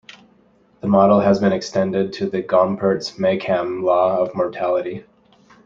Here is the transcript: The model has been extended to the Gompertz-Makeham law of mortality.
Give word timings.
The 0.79 0.87
model 0.87 1.19
has 1.19 1.39
been 1.39 1.53
extended 1.53 2.11
to 2.13 2.25
the 2.27 2.41
Gompertz-Makeham 2.41 3.83
law 3.83 4.17
of 4.17 4.33
mortality. 4.33 5.05